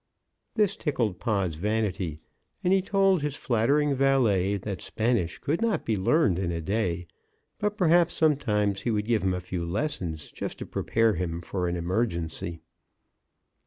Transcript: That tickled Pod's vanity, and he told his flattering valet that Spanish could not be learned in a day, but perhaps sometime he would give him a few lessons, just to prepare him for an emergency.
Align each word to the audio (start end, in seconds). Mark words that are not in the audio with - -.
That 0.55 0.69
tickled 0.79 1.19
Pod's 1.19 1.57
vanity, 1.57 2.21
and 2.63 2.73
he 2.73 2.81
told 2.81 3.21
his 3.21 3.35
flattering 3.35 3.93
valet 3.93 4.57
that 4.57 4.81
Spanish 4.81 5.37
could 5.37 5.61
not 5.61 5.85
be 5.85 5.95
learned 5.95 6.39
in 6.39 6.51
a 6.51 6.59
day, 6.59 7.05
but 7.59 7.77
perhaps 7.77 8.15
sometime 8.15 8.73
he 8.73 8.89
would 8.89 9.05
give 9.05 9.23
him 9.23 9.35
a 9.35 9.39
few 9.39 9.63
lessons, 9.63 10.31
just 10.31 10.57
to 10.57 10.65
prepare 10.65 11.13
him 11.13 11.39
for 11.39 11.67
an 11.67 11.75
emergency. 11.75 12.61